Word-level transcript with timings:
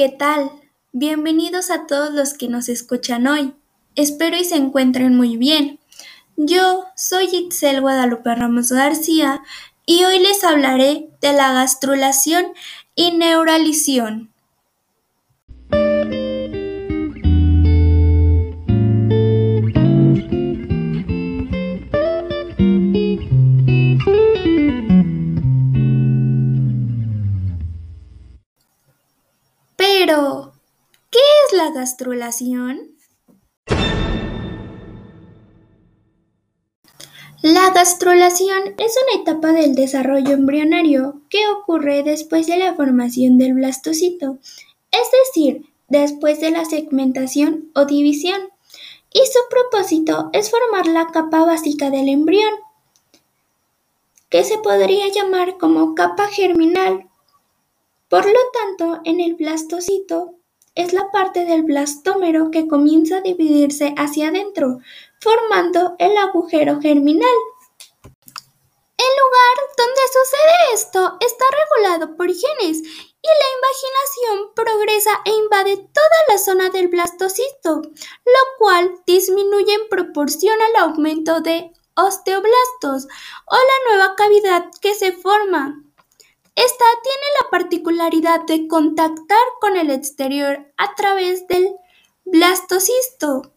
¿Qué 0.00 0.08
tal? 0.08 0.50
Bienvenidos 0.92 1.70
a 1.70 1.86
todos 1.86 2.14
los 2.14 2.32
que 2.32 2.48
nos 2.48 2.70
escuchan 2.70 3.26
hoy. 3.26 3.52
Espero 3.96 4.34
y 4.38 4.44
se 4.44 4.56
encuentren 4.56 5.14
muy 5.14 5.36
bien. 5.36 5.78
Yo 6.38 6.86
soy 6.96 7.26
Itzel 7.30 7.82
Guadalupe 7.82 8.34
Ramos 8.34 8.72
García 8.72 9.42
y 9.84 10.04
hoy 10.04 10.18
les 10.20 10.42
hablaré 10.42 11.10
de 11.20 11.34
la 11.34 11.52
gastrulación 11.52 12.46
y 12.94 13.10
neuralisión. 13.10 14.32
¿Qué 31.10 31.18
es 31.18 31.56
la 31.56 31.70
gastrulación? 31.70 32.96
La 37.42 37.70
gastrulación 37.70 38.74
es 38.78 38.96
una 39.04 39.22
etapa 39.22 39.52
del 39.52 39.76
desarrollo 39.76 40.32
embrionario 40.32 41.22
que 41.30 41.46
ocurre 41.48 42.02
después 42.02 42.48
de 42.48 42.56
la 42.56 42.74
formación 42.74 43.38
del 43.38 43.54
blastocito, 43.54 44.38
es 44.90 45.08
decir, 45.26 45.66
después 45.86 46.40
de 46.40 46.50
la 46.50 46.64
segmentación 46.64 47.70
o 47.76 47.84
división, 47.84 48.40
y 49.12 49.20
su 49.20 49.38
propósito 49.48 50.30
es 50.32 50.50
formar 50.50 50.88
la 50.88 51.06
capa 51.06 51.44
básica 51.44 51.90
del 51.90 52.08
embrión, 52.08 52.52
que 54.28 54.42
se 54.42 54.58
podría 54.58 55.06
llamar 55.08 55.56
como 55.56 55.94
capa 55.94 56.26
germinal 56.26 57.09
por 58.10 58.26
lo 58.26 58.40
tanto, 58.52 59.00
en 59.04 59.20
el 59.20 59.34
blastocito 59.36 60.34
es 60.74 60.92
la 60.92 61.12
parte 61.12 61.44
del 61.44 61.62
blastómero 61.62 62.50
que 62.50 62.66
comienza 62.66 63.18
a 63.18 63.20
dividirse 63.20 63.94
hacia 63.96 64.28
adentro, 64.28 64.80
formando 65.20 65.94
el 66.00 66.16
agujero 66.16 66.80
germinal. 66.80 67.38
El 68.02 69.12
lugar 69.22 69.56
donde 69.78 70.00
sucede 70.12 70.74
esto 70.74 71.16
está 71.20 71.44
regulado 71.62 72.16
por 72.16 72.26
genes 72.26 72.78
y 72.82 73.28
la 73.28 73.48
invaginación 73.54 74.54
progresa 74.56 75.10
e 75.24 75.30
invade 75.30 75.76
toda 75.76 76.18
la 76.28 76.38
zona 76.38 76.70
del 76.70 76.88
blastocito, 76.88 77.82
lo 77.82 78.42
cual 78.58 79.00
disminuye 79.06 79.72
en 79.72 79.88
proporción 79.88 80.58
al 80.60 80.82
aumento 80.82 81.40
de 81.42 81.70
osteoblastos 81.94 83.06
o 83.46 83.54
la 83.54 83.90
nueva 83.92 84.16
cavidad 84.16 84.64
que 84.80 84.96
se 84.96 85.12
forma. 85.12 85.84
Esta 86.56 86.84
tiene 87.02 87.19
particularidad 87.50 88.42
de 88.46 88.66
contactar 88.68 89.46
con 89.60 89.76
el 89.76 89.90
exterior 89.90 90.72
a 90.76 90.94
través 90.94 91.46
del 91.48 91.74
blastocisto. 92.24 93.52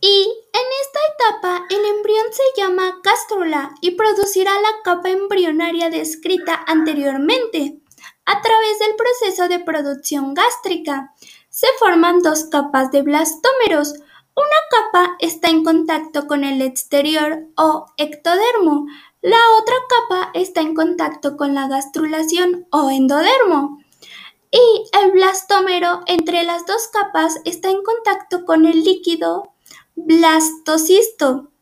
Y 0.00 0.22
en 0.52 0.66
esta 0.82 1.00
etapa 1.14 1.66
el 1.70 1.84
embrión 1.84 2.26
se 2.32 2.60
llama 2.60 2.98
gastrula 3.04 3.74
y 3.80 3.92
producirá 3.92 4.52
la 4.60 4.82
capa 4.82 5.10
embrionaria 5.10 5.90
descrita 5.90 6.64
anteriormente. 6.66 7.80
A 8.24 8.40
través 8.40 8.78
del 8.78 8.94
proceso 8.96 9.48
de 9.48 9.60
producción 9.60 10.34
gástrica 10.34 11.14
se 11.48 11.66
forman 11.78 12.20
dos 12.20 12.44
capas 12.44 12.90
de 12.90 13.02
blastómeros. 13.02 13.94
Una 14.34 14.60
capa 14.70 15.16
está 15.18 15.50
en 15.50 15.64
contacto 15.64 16.26
con 16.26 16.44
el 16.44 16.62
exterior 16.62 17.46
o 17.56 17.86
ectodermo, 17.96 18.86
la 19.22 19.38
otra 19.60 19.76
capa 19.88 20.30
está 20.34 20.60
en 20.60 20.74
contacto 20.74 21.36
con 21.36 21.54
la 21.54 21.68
gastrulación 21.68 22.66
o 22.70 22.90
endodermo. 22.90 23.78
Y 24.50 24.84
el 25.00 25.12
blastómero 25.12 26.00
entre 26.06 26.42
las 26.42 26.66
dos 26.66 26.88
capas 26.92 27.40
está 27.44 27.70
en 27.70 27.82
contacto 27.82 28.44
con 28.44 28.66
el 28.66 28.82
líquido 28.82 29.54
blastocisto, 29.94 31.52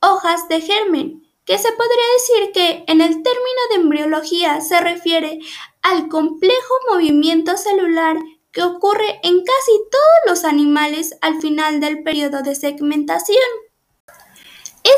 hojas 0.00 0.48
de 0.48 0.60
germen, 0.60 1.28
que 1.44 1.58
se 1.58 1.72
podría 1.72 2.04
decir 2.14 2.52
que 2.52 2.84
en 2.86 3.00
el 3.00 3.22
término 3.22 3.60
de 3.70 3.76
embriología 3.76 4.60
se 4.60 4.80
refiere 4.80 5.40
al 5.82 6.08
complejo 6.08 6.74
movimiento 6.90 7.56
celular 7.56 8.16
que 8.52 8.62
ocurre 8.62 9.18
en 9.22 9.38
casi 9.38 9.72
todos 9.90 10.18
los 10.26 10.44
animales 10.44 11.16
al 11.20 11.40
final 11.40 11.80
del 11.80 12.02
periodo 12.02 12.42
de 12.42 12.54
segmentación. 12.54 13.42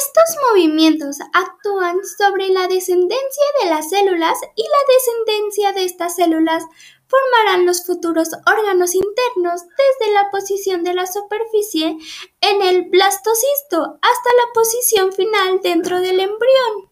Estos 0.01 0.37
movimientos 0.49 1.19
actúan 1.35 1.99
sobre 2.17 2.49
la 2.49 2.67
descendencia 2.69 3.45
de 3.63 3.69
las 3.69 3.91
células 3.91 4.39
y 4.57 4.63
la 4.63 4.95
descendencia 4.95 5.73
de 5.73 5.85
estas 5.85 6.17
células 6.17 6.65
formarán 7.07 7.67
los 7.67 7.85
futuros 7.85 8.31
órganos 8.47 8.95
internos 8.95 9.61
desde 9.61 10.15
la 10.15 10.31
posición 10.31 10.85
de 10.85 10.95
la 10.95 11.07
superficie 11.07 11.99
en 12.41 12.63
el 12.63 12.89
blastocisto 12.89 13.99
hasta 14.01 14.31
la 14.39 14.53
posición 14.55 15.13
final 15.13 15.61
dentro 15.63 16.01
del 16.01 16.19
embrión. 16.21 16.91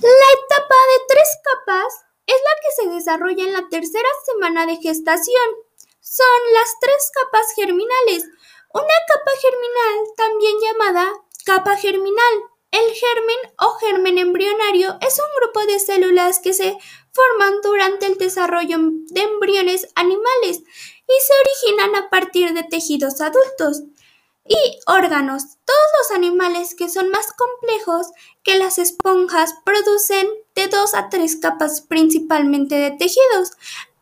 La 0.00 0.30
etapa 0.44 0.76
de 0.76 1.04
tres 1.08 1.28
capas 1.42 1.94
es 2.26 2.36
la 2.36 2.60
que 2.62 2.82
se 2.82 2.88
desarrolla 2.94 3.42
en 3.42 3.52
la 3.52 3.68
tercera 3.68 4.08
semana 4.26 4.66
de 4.66 4.76
gestación. 4.76 5.50
Son 6.00 6.52
las 6.52 6.78
tres 6.80 7.10
capas 7.12 7.46
germinales. 7.56 8.26
Una 8.74 8.82
capa 9.06 9.30
germinal, 9.40 10.14
también 10.16 10.54
llamada 10.60 11.12
Capa 11.44 11.76
germinal. 11.76 12.34
El 12.72 12.92
germen 12.92 13.54
o 13.60 13.70
germen 13.74 14.18
embrionario 14.18 14.98
es 15.00 15.16
un 15.20 15.26
grupo 15.40 15.64
de 15.64 15.78
células 15.78 16.40
que 16.40 16.52
se 16.54 16.76
forman 17.12 17.60
durante 17.62 18.06
el 18.06 18.18
desarrollo 18.18 18.78
de 18.80 19.20
embriones 19.20 19.86
animales 19.94 20.58
y 20.58 21.14
se 21.20 21.34
originan 21.44 21.94
a 21.94 22.10
partir 22.10 22.52
de 22.52 22.64
tejidos 22.64 23.20
adultos 23.20 23.84
y 24.44 24.56
órganos. 24.88 25.44
Todos 25.64 25.88
los 26.00 26.16
animales 26.16 26.74
que 26.74 26.88
son 26.88 27.10
más 27.10 27.28
complejos 27.32 28.08
que 28.42 28.58
las 28.58 28.78
esponjas 28.78 29.54
producen 29.64 30.26
de 30.56 30.66
dos 30.66 30.94
a 30.94 31.10
tres 31.10 31.36
capas 31.36 31.80
principalmente 31.80 32.74
de 32.74 32.90
tejidos. 32.90 33.52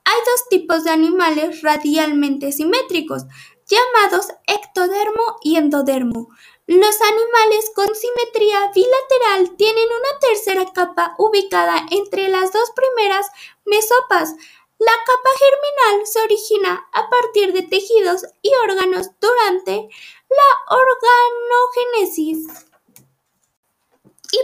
Hay 0.05 0.19
dos 0.27 0.49
tipos 0.51 0.85
de 0.85 0.91
animales 0.91 1.63
radialmente 1.63 2.53
simétricos, 2.53 3.25
llamados 3.67 4.29
ectodermo 4.47 5.37
y 5.43 5.57
endodermo. 5.57 6.29
Los 6.67 7.01
animales 7.01 7.71
con 7.75 7.89
simetría 7.95 8.71
bilateral 8.75 9.57
tienen 9.57 9.89
una 9.89 10.19
tercera 10.21 10.73
capa 10.73 11.15
ubicada 11.19 11.87
entre 11.91 12.29
las 12.29 12.53
dos 12.53 12.71
primeras 12.75 13.27
mesopas. 13.65 14.35
La 14.79 14.93
capa 15.07 15.31
germinal 15.39 16.07
se 16.07 16.21
origina 16.21 16.89
a 16.93 17.09
partir 17.09 17.53
de 17.53 17.63
tejidos 17.63 18.25
y 18.43 18.51
órganos 18.65 19.11
durante 19.21 19.89
la 20.29 20.77
organogénesis. 20.77 22.72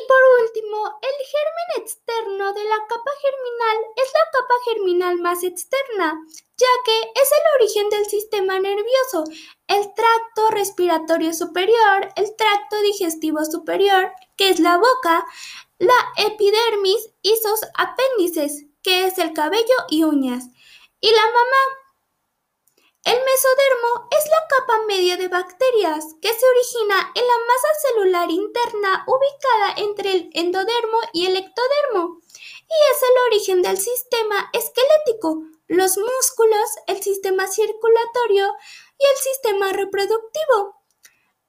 Por 0.08 0.16
último, 0.42 0.78
el 1.02 1.26
germen 1.26 1.84
externo 1.84 2.54
de 2.54 2.64
la 2.64 2.78
capa 2.88 3.10
germinal 3.20 3.76
es 3.94 4.10
la 4.14 4.30
capa 4.32 4.54
germinal 4.64 5.18
más 5.18 5.44
externa, 5.44 6.18
ya 6.56 6.68
que 6.86 6.98
es 7.20 7.30
el 7.30 7.60
origen 7.60 7.90
del 7.90 8.06
sistema 8.06 8.58
nervioso, 8.58 9.24
el 9.66 9.92
tracto 9.94 10.48
respiratorio 10.50 11.34
superior, 11.34 12.08
el 12.16 12.34
tracto 12.36 12.80
digestivo 12.80 13.44
superior, 13.44 14.10
que 14.38 14.48
es 14.48 14.60
la 14.60 14.78
boca, 14.78 15.26
la 15.78 16.08
epidermis 16.16 17.10
y 17.20 17.36
sus 17.36 17.60
apéndices, 17.76 18.64
que 18.82 19.04
es 19.04 19.18
el 19.18 19.34
cabello 19.34 19.76
y 19.90 20.04
uñas, 20.04 20.44
y 21.00 21.10
la 21.10 21.26
mamá. 21.26 21.87
El 23.08 23.16
mesodermo 23.24 24.06
es 24.10 24.26
la 24.28 24.46
capa 24.50 24.82
media 24.86 25.16
de 25.16 25.28
bacterias 25.28 26.04
que 26.20 26.28
se 26.28 26.46
origina 26.46 27.10
en 27.14 27.26
la 27.26 27.38
masa 27.46 27.68
celular 27.88 28.30
interna 28.30 29.06
ubicada 29.06 29.74
entre 29.78 30.12
el 30.12 30.30
endodermo 30.34 30.98
y 31.14 31.24
el 31.24 31.36
ectodermo 31.38 32.20
y 32.68 32.92
es 32.92 33.02
el 33.02 33.26
origen 33.28 33.62
del 33.62 33.78
sistema 33.78 34.50
esquelético, 34.52 35.42
los 35.68 35.96
músculos, 35.96 36.68
el 36.86 37.02
sistema 37.02 37.46
circulatorio 37.46 38.52
y 38.98 39.04
el 39.06 39.16
sistema 39.16 39.72
reproductivo. 39.72 40.77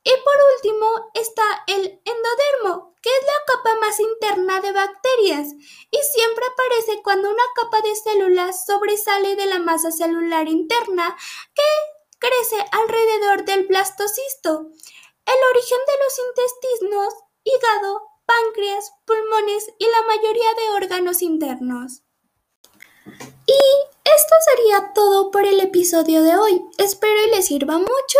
Y 0.10 0.24
por 0.24 0.36
último 0.56 1.12
está 1.14 1.44
el 1.68 2.02
endodermo, 2.04 2.96
que 3.00 3.10
es 3.10 3.26
la 3.28 3.46
capa 3.46 3.76
más 3.80 4.00
interna 4.00 4.60
de 4.60 4.72
bacterias 4.72 5.50
y 5.92 5.98
siempre 5.98 6.46
aparece 6.52 7.04
cuando 7.04 7.30
una 7.30 7.44
capa 7.54 7.80
de 7.82 7.96
células 7.96 8.66
sobresale 8.66 9.36
de 9.36 9.46
la 9.46 9.60
masa 9.60 9.92
celular 9.92 10.48
interna 10.48 11.16
que 11.54 11.64
crece 12.18 12.58
alrededor 12.72 13.46
del 13.46 13.68
blastocisto. 13.68 14.66
El 15.28 15.40
origen 15.52 15.80
de 15.86 15.94
los 16.04 16.20
intestinos, 16.28 17.14
hígado, 17.44 18.02
páncreas, 18.26 18.92
pulmones 19.06 19.72
y 19.78 19.86
la 19.86 20.02
mayoría 20.08 20.54
de 20.56 20.70
órganos 20.72 21.22
internos. 21.22 22.02
Y 23.46 23.60
esto 24.06 24.36
sería 24.56 24.92
todo 24.94 25.30
por 25.30 25.46
el 25.46 25.60
episodio 25.60 26.24
de 26.24 26.36
hoy. 26.36 26.66
Espero 26.80 27.26
y 27.28 27.30
les 27.30 27.46
sirva 27.46 27.78
mucho 27.78 28.20